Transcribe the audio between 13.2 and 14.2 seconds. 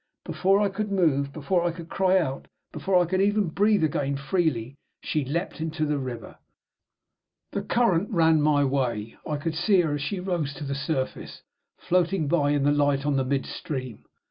mid stream.